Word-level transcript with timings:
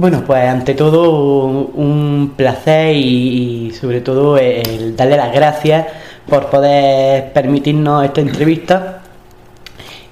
Bueno, 0.00 0.22
pues 0.24 0.44
ante 0.44 0.74
todo 0.74 1.10
un 1.74 2.34
placer 2.36 2.94
y, 2.94 3.72
sobre 3.72 4.00
todo 4.00 4.38
el 4.38 4.94
darle 4.94 5.16
las 5.16 5.32
gracias 5.32 5.86
por 6.24 6.46
poder 6.50 7.32
permitirnos 7.32 8.04
esta 8.04 8.20
entrevista. 8.20 9.02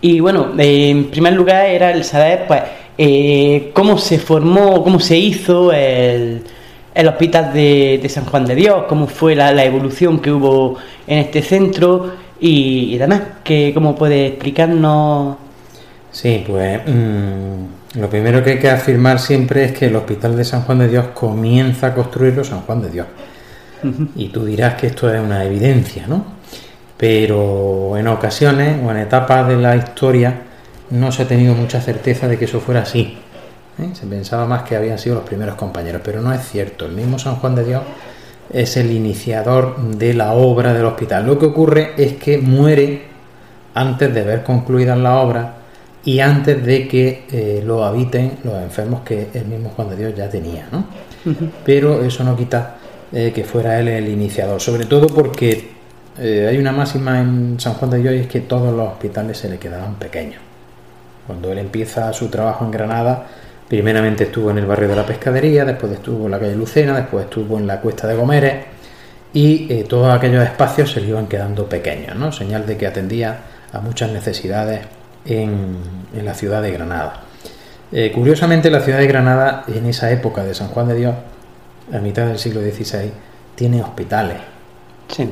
Y 0.01 0.19
bueno, 0.19 0.49
en 0.59 1.05
primer 1.09 1.35
lugar 1.35 1.67
era 1.67 1.93
el 1.93 2.03
saber 2.03 2.49
pues 2.49 2.63
eh, 2.99 3.71
cómo 3.73 3.97
se 3.97 4.19
formó, 4.19 4.83
cómo 4.83 4.99
se 4.99 5.17
hizo 5.19 5.71
el, 5.73 6.43
el 6.93 7.07
hospital 7.09 7.53
de, 7.53 8.05
San 8.09 8.25
Juan 8.25 8.45
de 8.45 8.57
Dios, 8.57 8.87
cómo 8.89 9.07
fue 9.07 9.37
la, 9.37 9.65
evolución 9.65 10.19
que 10.19 10.33
hubo 10.33 10.79
en 11.07 11.19
este 11.19 11.43
centro 11.43 12.13
y, 12.41 12.99
demás. 12.99 13.23
Que, 13.45 13.71
¿Cómo 13.73 13.95
puede 13.95 14.27
explicarnos? 14.27 15.46
Sí, 16.17 16.43
pues... 16.47 16.81
Mm, 16.87 18.01
lo 18.01 18.09
primero 18.09 18.43
que 18.43 18.53
hay 18.53 18.59
que 18.59 18.71
afirmar 18.71 19.19
siempre 19.19 19.67
es 19.67 19.73
que 19.73 19.87
el 19.87 19.97
Hospital 19.97 20.35
de 20.35 20.47
San 20.47 20.63
Juan 20.63 20.79
de 20.79 20.89
Dios 20.89 21.09
comienza 21.13 21.89
a 21.89 21.95
construirlo 21.95 22.43
San 22.43 22.63
Juan 22.63 22.81
de 22.81 22.89
Dios. 22.89 23.07
Y 24.17 24.29
tú 24.29 24.45
dirás 24.47 24.75
que 24.77 24.87
esto 24.87 25.13
es 25.13 25.21
una 25.21 25.45
evidencia, 25.45 26.07
¿no? 26.07 26.25
Pero 26.97 27.99
en 27.99 28.09
ocasiones 28.09 28.83
o 28.83 28.91
en 28.91 28.97
etapas 28.97 29.47
de 29.47 29.57
la 29.57 29.77
historia 29.77 30.41
no 30.91 31.13
se 31.13 31.23
ha 31.23 31.29
tenido 31.29 31.55
mucha 31.55 31.83
certeza 31.83 32.27
de 32.27 32.39
que 32.39 32.47
eso 32.47 32.61
fuera 32.61 32.81
así. 32.81 33.19
¿eh? 33.79 33.91
Se 33.93 34.07
pensaba 34.07 34.47
más 34.47 34.63
que 34.63 34.75
habían 34.75 34.99
sido 34.99 35.17
los 35.17 35.25
primeros 35.25 35.55
compañeros, 35.55 36.01
pero 36.03 36.23
no 36.23 36.33
es 36.33 36.41
cierto. 36.49 36.87
El 36.87 36.93
mismo 36.93 37.19
San 37.19 37.37
Juan 37.37 37.55
de 37.55 37.65
Dios 37.65 37.83
es 38.51 38.79
el 38.79 38.91
iniciador 38.91 39.79
de 39.79 40.15
la 40.15 40.33
obra 40.33 40.73
del 40.73 40.87
hospital. 40.87 41.27
Lo 41.27 41.39
que 41.39 41.47
ocurre 41.47 41.93
es 41.99 42.15
que 42.15 42.39
muere 42.39 43.03
antes 43.75 44.13
de 44.13 44.23
ver 44.23 44.43
concluida 44.43 44.97
la 44.97 45.17
obra 45.19 45.56
y 46.07 46.21
antes 46.21 46.65
de 46.65 46.87
que 46.87 47.25
eh, 47.33 47.63
lo 47.67 47.85
habiten 47.85 48.39
los 48.45 48.55
enfermos 48.63 49.01
que 49.01 49.27
el 49.35 49.45
mismo 49.47 49.71
Juan 49.71 49.91
de 49.91 49.97
Dios 49.97 50.15
ya 50.15 50.31
tenía. 50.31 50.69
¿no? 50.71 50.87
Pero 51.65 52.03
eso 52.05 52.23
no 52.23 52.37
quita 52.37 52.77
eh, 53.13 53.33
que 53.35 53.43
fuera 53.43 53.81
él 53.81 53.89
el 53.89 54.09
iniciador, 54.09 54.61
sobre 54.61 54.87
todo 54.87 55.09
porque 55.09 55.73
eh, 56.17 56.47
hay 56.49 56.59
una 56.59 56.71
máxima 56.71 57.21
en 57.21 57.59
San 57.59 57.75
Juan 57.75 57.91
de 57.91 57.99
Dios 57.99 58.15
y 58.15 58.19
es 58.19 58.27
que 58.29 58.43
todos 58.43 58.73
los 58.73 58.89
hospitales 58.89 59.37
se 59.37 59.49
le 59.49 59.59
quedaban 59.59 59.97
pequeños. 59.97 60.41
Cuando 61.27 61.51
él 61.51 61.59
empieza 61.59 62.13
su 62.13 62.29
trabajo 62.29 62.65
en 62.65 62.71
Granada, 62.71 63.27
primeramente 63.67 64.25
estuvo 64.25 64.53
en 64.53 64.59
el 64.59 64.67
barrio 64.67 64.89
de 64.89 64.95
la 64.95 65.05
Pescadería, 65.05 65.65
después 65.65 65.91
estuvo 65.91 66.27
en 66.27 66.31
la 66.31 66.39
calle 66.39 66.55
Lucena, 66.55 66.97
después 66.97 67.25
estuvo 67.25 67.59
en 67.59 67.67
la 67.67 67.81
Cuesta 67.81 68.07
de 68.07 68.15
Gomeres 68.15 68.65
y 69.33 69.83
todos 69.83 70.15
aquellos 70.15 70.45
espacios 70.45 70.93
se 70.93 71.01
le 71.01 71.09
iban 71.09 71.27
quedando 71.27 71.69
pequeños, 71.69 72.15
¿no? 72.15 72.31
señal 72.31 72.65
de 72.65 72.77
que 72.77 72.87
atendía 72.87 73.41
a 73.73 73.81
muchas 73.81 74.13
necesidades 74.13 74.81
en, 75.27 75.97
la 76.23 76.35
ciudad 76.35 76.63
de 76.63 76.71
Granada. 76.71 77.23
Eh, 77.93 78.11
curiosamente, 78.13 78.71
la 78.71 78.81
ciudad 78.81 78.99
de 78.99 79.07
Granada, 79.07 79.65
en 79.69 79.87
esa 79.87 80.11
época 80.11 80.45
de 80.45 80.55
San 80.55 80.69
Juan 80.69 80.89
de 80.89 80.95
Dios, 80.95 81.15
a 81.93 81.99
mitad 81.99 82.27
del 82.27 82.39
siglo 82.39 82.61
XVI, 82.61 83.13
tiene 83.55 83.83
hospitales. 83.83 84.39
Sí. 85.09 85.31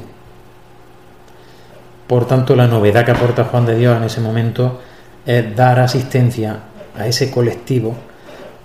Por 2.07 2.27
tanto, 2.27 2.55
la 2.55 2.67
novedad 2.67 3.05
que 3.05 3.13
aporta 3.13 3.45
Juan 3.45 3.67
de 3.67 3.77
Dios 3.77 3.97
en 3.97 4.05
ese 4.05 4.21
momento 4.21 4.81
es 5.25 5.57
dar 5.57 5.81
asistencia 5.81 6.59
a 6.97 7.07
ese 7.07 7.31
colectivo 7.31 7.95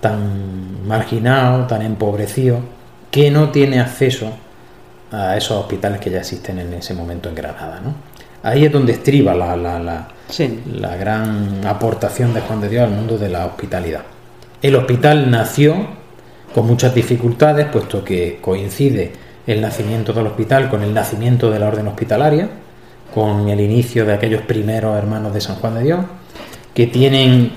tan 0.02 0.86
marginado, 0.88 1.66
tan 1.68 1.82
empobrecido, 1.82 2.60
que 3.12 3.32
no 3.32 3.50
tiene 3.50 3.80
acceso 3.80 4.32
a 5.12 5.36
esos 5.36 5.58
hospitales 5.58 6.00
que 6.00 6.10
ya 6.10 6.20
existen 6.20 6.60
en 6.60 6.74
ese 6.74 6.94
momento 6.94 7.30
en 7.30 7.36
Granada. 7.36 7.80
¿no? 7.84 8.09
Ahí 8.44 8.66
es 8.66 8.72
donde 8.72 8.94
estriba 8.94 9.34
la, 9.34 9.56
la 9.56 10.96
gran 10.96 11.66
aportación 11.66 12.34
de 12.34 12.42
Juan 12.42 12.62
de 12.62 12.70
Dios 12.70 12.84
al 12.84 12.92
mundo 12.92 13.18
de 13.18 13.30
la 13.30 13.46
hospitalidad. 13.46 14.04
El 14.62 14.76
hospital 14.76 15.30
nació 15.30 15.76
con 16.54 16.68
muchas 16.68 16.94
dificultades, 16.96 17.68
puesto 17.68 18.04
que 18.04 18.40
coincide 18.42 19.12
el 19.48 19.62
nacimiento 19.62 20.14
del 20.14 20.28
hospital 20.28 20.70
con 20.70 20.84
el 20.84 20.94
nacimiento 20.94 21.50
de 21.50 21.60
la 21.60 21.68
orden 21.68 21.88
hospitalaria, 21.88 22.50
con 23.14 23.50
el 23.50 23.60
inicio 23.60 24.06
de 24.06 24.14
aquellos 24.14 24.42
primeros 24.44 24.98
hermanos 24.98 25.34
de 25.34 25.42
San 25.42 25.56
Juan 25.56 25.76
de 25.76 25.84
Dios, 25.84 26.06
que 26.74 26.88
tienen, 26.88 27.52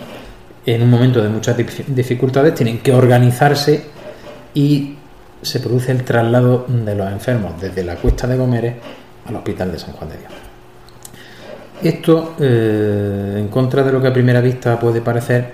en 0.64 0.82
un 0.82 0.90
momento 0.90 1.22
de 1.22 1.28
muchas 1.28 1.56
dificultades, 1.56 2.54
tienen 2.54 2.78
que 2.78 2.92
organizarse 2.92 3.84
y 4.54 4.96
se 5.42 5.60
produce 5.60 5.92
el 5.92 6.04
traslado 6.04 6.66
de 6.68 6.94
los 6.94 7.10
enfermos 7.10 7.60
desde 7.60 7.82
la 7.82 7.96
Cuesta 7.96 8.26
de 8.26 8.36
Gómez 8.36 8.74
al 9.26 9.36
Hospital 9.36 9.72
de 9.72 9.78
San 9.78 9.92
Juan 9.92 10.10
de 10.10 10.18
Dios. 10.18 10.51
Esto, 11.82 12.36
eh, 12.38 13.36
en 13.38 13.48
contra 13.48 13.82
de 13.82 13.92
lo 13.92 14.00
que 14.00 14.08
a 14.08 14.12
primera 14.12 14.40
vista 14.40 14.78
puede 14.78 15.00
parecer, 15.00 15.50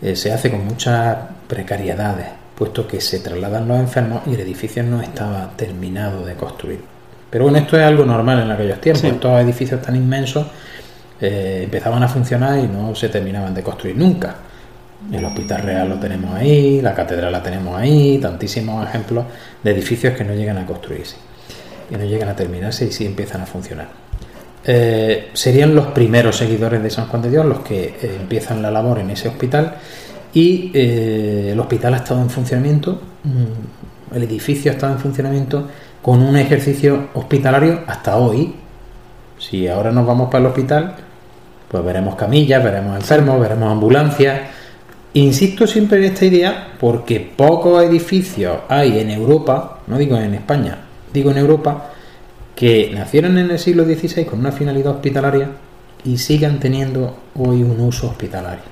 eh, 0.00 0.14
se 0.14 0.32
hace 0.32 0.50
con 0.50 0.64
muchas 0.64 1.16
precariedades, 1.48 2.26
puesto 2.56 2.86
que 2.86 3.00
se 3.00 3.18
trasladan 3.18 3.66
los 3.66 3.78
enfermos 3.78 4.22
y 4.26 4.34
el 4.34 4.40
edificio 4.40 4.82
no 4.84 5.00
estaba 5.00 5.50
terminado 5.56 6.24
de 6.24 6.34
construir. 6.34 6.80
Pero 7.28 7.44
bueno, 7.44 7.58
esto 7.58 7.76
es 7.78 7.84
algo 7.84 8.04
normal 8.04 8.42
en 8.42 8.50
aquellos 8.50 8.80
tiempos. 8.80 9.04
Estos 9.04 9.40
edificios 9.40 9.82
tan 9.82 9.96
inmensos 9.96 10.46
eh, 11.20 11.62
empezaban 11.64 12.02
a 12.02 12.08
funcionar 12.08 12.58
y 12.58 12.68
no 12.68 12.94
se 12.94 13.08
terminaban 13.08 13.54
de 13.54 13.62
construir 13.62 13.96
nunca. 13.96 14.36
El 15.10 15.24
Hospital 15.24 15.62
Real 15.62 15.88
lo 15.88 15.96
tenemos 15.96 16.32
ahí, 16.34 16.80
la 16.80 16.94
Catedral 16.94 17.32
la 17.32 17.42
tenemos 17.42 17.76
ahí, 17.76 18.18
tantísimos 18.18 18.86
ejemplos 18.86 19.24
de 19.62 19.70
edificios 19.72 20.14
que 20.14 20.22
no 20.22 20.32
llegan 20.34 20.58
a 20.58 20.66
construirse, 20.66 21.16
que 21.88 21.96
no 21.96 22.04
llegan 22.04 22.28
a 22.28 22.36
terminarse 22.36 22.84
y 22.84 22.92
sí 22.92 23.04
empiezan 23.04 23.40
a 23.40 23.46
funcionar. 23.46 24.11
Eh, 24.64 25.30
serían 25.32 25.74
los 25.74 25.88
primeros 25.88 26.36
seguidores 26.36 26.82
de 26.82 26.88
San 26.90 27.06
Juan 27.06 27.20
de 27.22 27.30
Dios 27.30 27.44
los 27.44 27.60
que 27.60 27.84
eh, 28.00 28.18
empiezan 28.20 28.62
la 28.62 28.70
labor 28.70 29.00
en 29.00 29.10
ese 29.10 29.26
hospital 29.26 29.74
y 30.32 30.70
eh, 30.72 31.50
el 31.52 31.58
hospital 31.58 31.94
ha 31.94 31.96
estado 31.96 32.22
en 32.22 32.30
funcionamiento, 32.30 33.00
mm, 33.24 34.14
el 34.16 34.22
edificio 34.22 34.70
ha 34.70 34.74
estado 34.74 34.92
en 34.92 35.00
funcionamiento 35.00 35.66
con 36.00 36.22
un 36.22 36.36
ejercicio 36.36 37.08
hospitalario 37.14 37.80
hasta 37.86 38.16
hoy. 38.16 38.54
Si 39.38 39.66
ahora 39.66 39.90
nos 39.90 40.06
vamos 40.06 40.28
para 40.28 40.38
el 40.40 40.46
hospital, 40.46 40.94
pues 41.68 41.84
veremos 41.84 42.14
camillas, 42.14 42.62
veremos 42.62 42.96
enfermos, 42.96 43.40
veremos 43.40 43.70
ambulancias. 43.70 44.40
Insisto 45.14 45.66
siempre 45.66 45.98
en 45.98 46.04
esta 46.04 46.24
idea 46.24 46.68
porque 46.78 47.20
pocos 47.20 47.82
edificios 47.82 48.58
hay 48.68 49.00
en 49.00 49.10
Europa, 49.10 49.80
no 49.88 49.98
digo 49.98 50.16
en 50.16 50.34
España, 50.34 50.78
digo 51.12 51.30
en 51.30 51.38
Europa, 51.38 51.91
que 52.54 52.90
nacieron 52.94 53.38
en 53.38 53.50
el 53.50 53.58
siglo 53.58 53.84
XVI 53.84 54.24
con 54.24 54.40
una 54.40 54.52
finalidad 54.52 54.94
hospitalaria 54.94 55.50
y 56.04 56.18
sigan 56.18 56.60
teniendo 56.60 57.16
hoy 57.34 57.62
un 57.62 57.80
uso 57.80 58.08
hospitalario. 58.08 58.64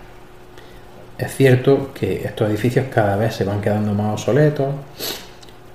Es 1.18 1.34
cierto 1.34 1.91
que 1.92 2.22
estos 2.24 2.48
edificios 2.48 2.86
cada 2.92 3.16
vez 3.16 3.34
se 3.34 3.44
van 3.44 3.60
quedando 3.60 3.92
más 3.94 4.14
obsoletos, 4.14 4.74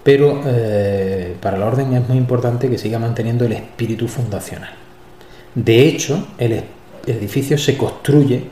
pero 0.03 0.41
eh, 0.45 1.35
para 1.39 1.57
la 1.57 1.67
orden 1.67 1.93
es 1.93 2.07
muy 2.07 2.17
importante 2.17 2.69
que 2.69 2.77
siga 2.77 2.99
manteniendo 2.99 3.45
el 3.45 3.53
espíritu 3.53 4.07
fundacional. 4.07 4.71
De 5.53 5.87
hecho, 5.87 6.27
el 6.37 6.63
edificio 7.05 7.57
se 7.57 7.77
construye 7.77 8.43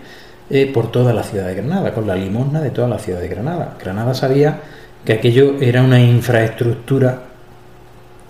eh, 0.50 0.72
por 0.72 0.92
toda 0.92 1.14
la 1.14 1.24
ciudad 1.24 1.48
de 1.48 1.56
Granada, 1.56 1.94
con 1.94 2.06
la 2.06 2.16
limosna 2.16 2.62
de 2.62 2.70
toda 2.70 2.88
la 2.88 3.00
ciudad 3.00 3.20
de 3.20 3.28
Granada. 3.28 3.76
Granada 3.82 4.14
sabía 4.14 4.60
que 5.04 5.14
aquello 5.14 5.60
era 5.60 5.82
una 5.82 6.00
infraestructura 6.00 7.33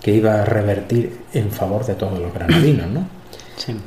que 0.04 0.12
iba 0.12 0.42
a 0.42 0.44
revertir 0.44 1.18
en 1.32 1.50
favor 1.50 1.86
de 1.86 1.94
todos 1.94 2.18
los 2.18 2.32
granadinos, 2.34 2.86
¿no? 2.88 3.06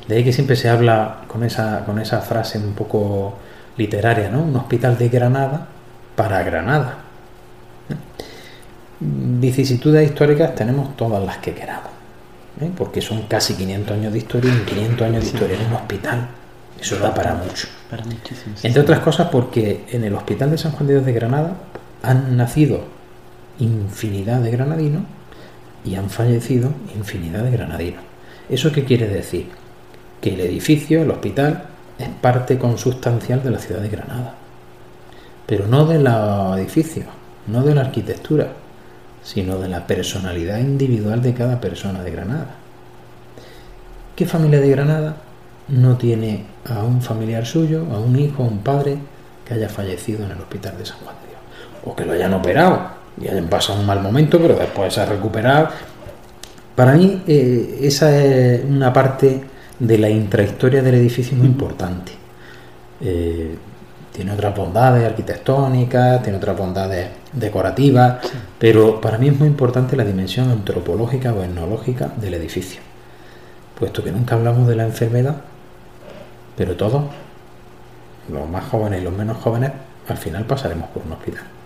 De 0.07 0.15
ahí 0.15 0.23
que 0.23 0.33
siempre 0.33 0.55
se 0.55 0.67
habla 0.67 1.25
con 1.27 1.43
esa, 1.43 1.85
con 1.85 1.99
esa 1.99 2.21
frase 2.21 2.57
un 2.57 2.73
poco 2.73 3.37
literaria, 3.77 4.27
¿no? 4.27 4.41
Un 4.41 4.55
hospital 4.55 4.97
de 4.97 5.09
Granada 5.09 5.67
para 6.15 6.41
Granada. 6.41 6.97
Vicisitudes 8.99 10.09
históricas 10.09 10.55
tenemos 10.55 10.97
todas 10.97 11.23
las 11.23 11.37
que 11.37 11.53
queramos, 11.53 11.91
¿eh? 12.61 12.71
porque 12.75 12.99
son 12.99 13.27
casi 13.27 13.53
500 13.53 13.95
años 13.95 14.11
de 14.11 14.17
historia 14.17 14.51
y 14.51 14.65
500 14.65 15.07
años 15.07 15.23
de 15.23 15.29
historia 15.29 15.59
en 15.59 15.67
un 15.67 15.73
hospital. 15.73 16.27
Eso 16.81 16.97
da 16.97 17.13
para 17.13 17.35
mucho. 17.35 17.67
Para 17.91 18.03
Entre 18.63 18.81
otras 18.81 19.01
cosas 19.01 19.29
porque 19.29 19.85
en 19.91 20.03
el 20.03 20.15
Hospital 20.15 20.49
de 20.49 20.57
San 20.57 20.71
Juan 20.71 20.87
de 20.87 20.93
Dios 20.93 21.05
de 21.05 21.13
Granada 21.13 21.57
han 22.01 22.35
nacido 22.37 22.85
infinidad 23.59 24.41
de 24.41 24.49
granadinos 24.49 25.03
y 25.83 25.95
han 25.95 26.09
fallecido 26.09 26.71
infinidad 26.95 27.43
de 27.43 27.51
granadinos. 27.51 28.03
¿Eso 28.49 28.71
qué 28.71 28.83
quiere 28.85 29.07
decir? 29.07 29.49
Que 30.21 30.33
el 30.33 30.39
edificio, 30.39 31.01
el 31.01 31.11
hospital, 31.11 31.65
es 31.97 32.09
parte 32.09 32.57
consustancial 32.57 33.43
de 33.43 33.51
la 33.51 33.59
ciudad 33.59 33.81
de 33.81 33.89
Granada. 33.89 34.35
pero 35.45 35.65
no 35.65 35.85
de 35.85 35.99
los 35.99 36.57
edificios, 36.57 37.05
no 37.47 37.63
de 37.63 37.73
la 37.73 37.81
arquitectura, 37.81 38.49
sino 39.23 39.57
de 39.57 39.69
la 39.69 39.87
personalidad 39.87 40.59
individual 40.59 41.21
de 41.21 41.33
cada 41.33 41.61
persona 41.61 42.03
de 42.03 42.11
Granada. 42.11 42.55
¿Qué 44.13 44.25
familia 44.25 44.59
de 44.59 44.69
Granada 44.69 45.17
no 45.69 45.95
tiene 45.95 46.45
a 46.65 46.83
un 46.83 47.01
familiar 47.01 47.45
suyo, 47.45 47.85
a 47.93 47.97
un 47.99 48.19
hijo, 48.19 48.43
a 48.43 48.47
un 48.47 48.59
padre 48.59 48.97
que 49.45 49.53
haya 49.53 49.69
fallecido 49.69 50.25
en 50.25 50.31
el 50.31 50.39
hospital 50.39 50.77
de 50.77 50.85
San 50.85 50.97
Juan 50.99 51.15
de 51.21 51.27
Dios? 51.29 51.39
O 51.85 51.95
que 51.95 52.03
lo 52.03 52.11
hayan 52.11 52.33
operado 52.33 52.96
y 53.19 53.27
hayan 53.27 53.47
pasado 53.47 53.79
un 53.79 53.85
mal 53.85 54.01
momento, 54.01 54.39
pero 54.39 54.55
después 54.55 54.93
se 54.93 55.01
ha 55.01 55.05
recuperado. 55.05 55.69
Para 56.75 56.93
mí, 56.93 57.23
eh, 57.27 57.79
esa 57.81 58.15
es 58.23 58.63
una 58.63 58.93
parte 58.93 59.41
de 59.79 59.97
la 59.97 60.09
intrahistoria 60.09 60.81
del 60.81 60.95
edificio 60.95 61.35
muy 61.35 61.47
importante. 61.47 62.11
Eh, 63.01 63.55
tiene 64.11 64.31
otras 64.31 64.55
bondades 64.55 65.05
arquitectónicas, 65.05 66.23
tiene 66.23 66.37
otras 66.37 66.57
bondades 66.57 67.07
decorativas, 67.33 68.17
pero 68.57 68.99
para 68.99 69.17
mí 69.17 69.27
es 69.27 69.37
muy 69.37 69.47
importante 69.47 69.95
la 69.95 70.03
dimensión 70.03 70.49
antropológica 70.49 71.33
o 71.33 71.43
etnológica 71.43 72.11
del 72.19 72.33
edificio, 72.33 72.81
puesto 73.79 74.03
que 74.03 74.11
nunca 74.11 74.33
hablamos 74.33 74.67
de 74.67 74.75
la 74.75 74.85
enfermedad, 74.85 75.35
pero 76.55 76.75
todos, 76.75 77.03
los 78.31 78.49
más 78.49 78.65
jóvenes 78.65 79.01
y 79.01 79.03
los 79.03 79.13
menos 79.13 79.37
jóvenes, 79.37 79.71
al 80.07 80.17
final 80.17 80.45
pasaremos 80.45 80.89
por 80.89 81.03
un 81.05 81.11
hospital. 81.11 81.56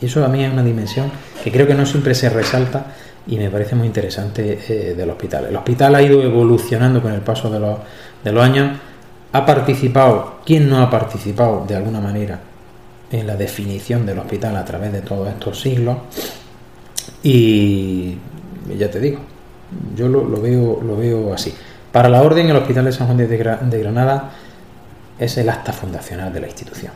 Y 0.00 0.06
eso 0.06 0.24
a 0.24 0.28
mí 0.28 0.44
es 0.44 0.52
una 0.52 0.62
dimensión 0.62 1.10
que 1.42 1.50
creo 1.50 1.66
que 1.66 1.74
no 1.74 1.86
siempre 1.86 2.14
se 2.14 2.28
resalta 2.28 2.86
y 3.26 3.38
me 3.38 3.50
parece 3.50 3.74
muy 3.74 3.86
interesante 3.86 4.58
eh, 4.68 4.94
del 4.94 5.10
hospital. 5.10 5.46
El 5.46 5.56
hospital 5.56 5.94
ha 5.94 6.02
ido 6.02 6.22
evolucionando 6.22 7.02
con 7.02 7.12
el 7.12 7.20
paso 7.20 7.50
de 7.50 7.58
los, 7.58 7.78
de 8.22 8.32
los 8.32 8.44
años, 8.44 8.78
ha 9.32 9.44
participado, 9.44 10.40
¿quién 10.44 10.68
no 10.68 10.80
ha 10.80 10.90
participado 10.90 11.64
de 11.66 11.76
alguna 11.76 12.00
manera 12.00 12.38
en 13.10 13.26
la 13.26 13.36
definición 13.36 14.06
del 14.06 14.18
hospital 14.18 14.56
a 14.56 14.64
través 14.64 14.92
de 14.92 15.00
todos 15.00 15.28
estos 15.28 15.60
siglos? 15.60 15.96
Y 17.22 18.16
ya 18.78 18.90
te 18.90 19.00
digo, 19.00 19.20
yo 19.96 20.08
lo, 20.08 20.40
veo, 20.40 20.80
lo 20.82 20.96
veo 20.96 21.32
así. 21.34 21.52
Para 21.90 22.08
la 22.08 22.22
Orden, 22.22 22.48
el 22.48 22.56
Hospital 22.56 22.84
de 22.84 22.92
San 22.92 23.06
Juan 23.06 23.16
de 23.16 23.78
Granada 23.78 24.30
es 25.18 25.36
el 25.38 25.48
acta 25.48 25.72
fundacional 25.72 26.32
de 26.32 26.40
la 26.40 26.46
institución. 26.46 26.92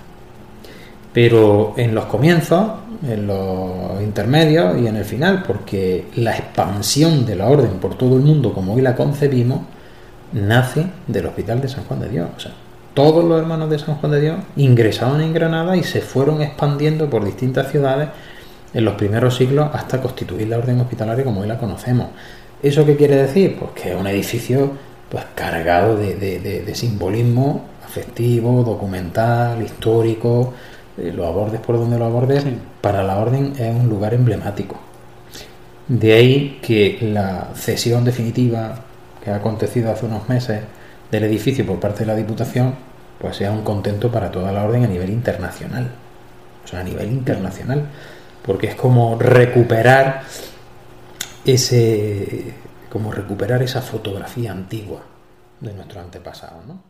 Pero 1.13 1.75
en 1.77 1.95
los 1.95 2.05
comienzos, 2.07 2.67
en 3.07 3.27
los 3.27 4.01
intermedios 4.01 4.81
y 4.81 4.87
en 4.87 4.97
el 4.97 5.05
final, 5.05 5.43
porque 5.45 6.07
la 6.17 6.37
expansión 6.37 7.27
de 7.27 7.37
la 7.37 7.49
orden 7.49 7.79
por 7.81 7.97
todo 7.97 8.17
el 8.17 8.23
mundo, 8.23 8.53
como 8.53 8.75
hoy 8.75 8.83
la 8.83 8.95
concebimos, 8.95 9.61
nace 10.33 10.87
del 11.07 11.27
Hospital 11.27 11.61
de 11.61 11.69
San 11.69 11.85
Juan 11.85 12.01
de 12.01 12.09
Dios. 12.09 12.29
O 12.37 12.41
sea, 12.41 12.53
todos 12.95 13.25
los 13.25 13.41
hermanos 13.41 13.71
de 13.71 13.79
San 13.79 13.97
Juan 13.97 14.13
de 14.13 14.21
Dios 14.21 14.37
ingresaban 14.57 15.21
en 15.21 15.33
Granada 15.33 15.77
y 15.77 15.83
se 15.83 16.01
fueron 16.01 16.43
expandiendo 16.43 17.09
por 17.09 17.25
distintas 17.25 17.71
ciudades 17.71 18.09
en 18.73 18.85
los 18.85 18.95
primeros 18.95 19.37
siglos 19.37 19.71
hasta 19.73 20.01
constituir 20.01 20.49
la 20.49 20.59
orden 20.59 20.81
hospitalaria 20.81 21.25
como 21.25 21.41
hoy 21.41 21.49
la 21.49 21.59
conocemos. 21.59 22.09
¿Eso 22.63 22.85
qué 22.85 22.97
quiere 22.97 23.17
decir? 23.17 23.57
Pues 23.59 23.71
que 23.73 23.91
es 23.93 23.97
un 23.99 24.07
edificio 24.07 24.73
pues 25.09 25.25
cargado 25.35 25.97
de, 25.97 26.71
simbolismo 26.75 27.65
afectivo, 27.85 28.63
documental, 28.63 29.61
histórico, 29.63 30.53
lo 30.97 31.27
abordes 31.27 31.61
por 31.61 31.79
donde 31.79 31.99
lo 31.99 32.05
abordes, 32.05 32.45
para 32.81 33.03
la 33.03 33.19
orden 33.19 33.55
es 33.59 33.75
un 33.75 33.89
lugar 33.89 34.15
emblemático. 34.15 34.79
De 35.89 36.13
ahí 36.13 36.61
que 36.63 36.99
la 37.01 37.49
cesión 37.55 38.05
definitiva 38.05 38.85
que 39.23 39.31
ha 39.31 39.37
acontecido 39.37 39.91
hace 39.91 40.07
unos 40.07 40.29
meses 40.29 40.61
del 41.11 41.25
edificio 41.25 41.67
por 41.67 41.81
parte 41.81 42.01
de 42.01 42.07
la 42.07 42.15
Diputación, 42.15 42.75
pues 43.19 43.37
sea 43.37 43.51
un 43.51 43.63
contento 43.63 44.11
para 44.11 44.31
toda 44.31 44.53
la 44.53 44.65
orden 44.65 44.85
a 44.85 44.87
nivel 44.87 45.11
internacional. 45.11 45.91
O 46.65 46.69
sea, 46.69 46.81
a 46.81 46.85
nivel 46.85 47.09
internacional. 47.09 47.87
Porque 48.45 48.69
es 48.69 48.75
como 48.75 49.19
recuperar 49.19 50.23
ese. 51.45 52.55
como 52.89 53.13
recuperar 53.13 53.63
esa 53.63 53.83
fotografía 53.83 54.53
antigua 54.53 55.03
de 55.61 55.73
nuestro 55.75 56.01
antepasado, 56.01 56.63
¿no? 56.67 56.90